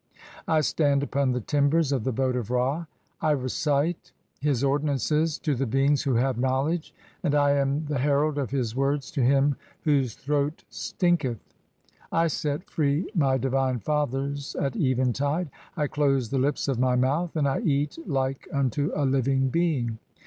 [0.47, 2.87] (4) I stand upon the timbers(?) of the boat of Ra, and
[3.21, 8.39] "I recite his ordinances to the beings who have knowledge, and "I am the herald
[8.39, 11.37] of his words to him whose throat stinketh.
[12.09, 15.51] "(5) I set free my divine fathers at eventide.
[15.77, 19.99] I close the lips of "my mouth, and I eat like unto a living being.